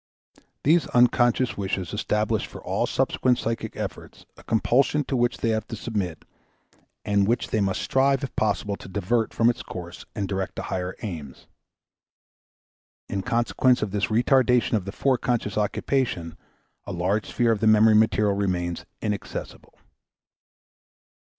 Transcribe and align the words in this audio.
These 0.63 0.87
unconscious 0.87 1.57
wishes 1.59 1.93
establish 1.93 2.47
for 2.47 2.59
all 2.63 2.87
subsequent 2.87 3.37
psychic 3.37 3.75
efforts 3.77 4.25
a 4.35 4.43
compulsion 4.43 5.03
to 5.03 5.15
which 5.15 5.37
they 5.37 5.49
have 5.49 5.67
to 5.67 5.75
submit 5.75 6.25
and 7.05 7.27
which 7.27 7.49
they 7.51 7.61
must 7.61 7.83
strive 7.83 8.23
if 8.23 8.35
possible 8.35 8.75
to 8.77 8.89
divert 8.89 9.31
from 9.31 9.47
its 9.47 9.61
course 9.61 10.05
and 10.15 10.27
direct 10.27 10.55
to 10.55 10.63
higher 10.63 10.95
aims. 11.03 11.45
In 13.09 13.21
consequence 13.21 13.83
of 13.83 13.91
this 13.91 14.07
retardation 14.07 14.73
of 14.73 14.85
the 14.85 14.91
foreconscious 14.91 15.55
occupation 15.55 16.35
a 16.87 16.91
large 16.91 17.27
sphere 17.27 17.51
of 17.51 17.59
the 17.59 17.67
memory 17.67 17.93
material 17.93 18.33
remains 18.33 18.87
inaccessible. 19.03 19.77